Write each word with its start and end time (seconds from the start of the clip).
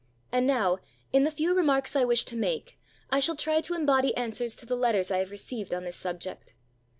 And 0.31 0.47
now, 0.47 0.79
in 1.13 1.25
the 1.25 1.29
few 1.29 1.53
remarks 1.55 1.95
I 1.95 2.05
wish 2.05 2.23
to 2.25 2.35
make, 2.35 2.79
I 3.11 3.19
shall 3.19 3.35
try 3.35 3.61
to 3.61 3.75
embody 3.75 4.17
answers 4.17 4.55
to 4.55 4.65
the 4.65 4.73
letters 4.75 5.11
I 5.11 5.19
have 5.19 5.29
received 5.29 5.75
on 5.75 5.83
this 5.83 5.95
subject. 5.95 6.53